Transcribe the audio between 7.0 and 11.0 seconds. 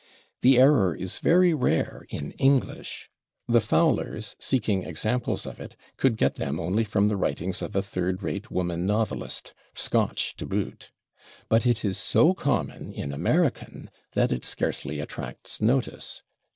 the writings of a third rate woman novelist, Scotch to boot.